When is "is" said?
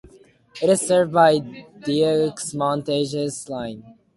0.67-0.81